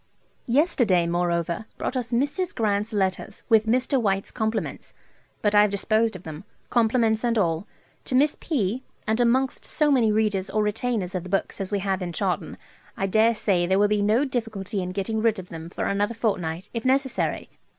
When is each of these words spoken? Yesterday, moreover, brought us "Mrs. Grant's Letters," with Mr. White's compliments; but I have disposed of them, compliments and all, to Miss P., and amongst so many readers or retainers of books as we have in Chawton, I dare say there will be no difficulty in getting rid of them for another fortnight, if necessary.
Yesterday, 0.47 1.05
moreover, 1.05 1.65
brought 1.77 1.95
us 1.95 2.11
"Mrs. 2.11 2.55
Grant's 2.55 2.91
Letters," 2.91 3.43
with 3.49 3.67
Mr. 3.67 4.01
White's 4.01 4.31
compliments; 4.31 4.95
but 5.43 5.53
I 5.53 5.61
have 5.61 5.69
disposed 5.69 6.15
of 6.15 6.23
them, 6.23 6.43
compliments 6.71 7.23
and 7.23 7.37
all, 7.37 7.67
to 8.05 8.15
Miss 8.15 8.35
P., 8.39 8.81
and 9.05 9.19
amongst 9.19 9.63
so 9.63 9.91
many 9.91 10.11
readers 10.11 10.49
or 10.49 10.63
retainers 10.63 11.13
of 11.13 11.25
books 11.29 11.61
as 11.61 11.71
we 11.71 11.77
have 11.77 12.01
in 12.01 12.13
Chawton, 12.13 12.57
I 12.97 13.05
dare 13.05 13.35
say 13.35 13.67
there 13.67 13.77
will 13.77 13.87
be 13.87 14.01
no 14.01 14.25
difficulty 14.25 14.81
in 14.81 14.89
getting 14.91 15.21
rid 15.21 15.37
of 15.37 15.49
them 15.49 15.69
for 15.69 15.85
another 15.85 16.15
fortnight, 16.15 16.67
if 16.73 16.83
necessary. 16.83 17.51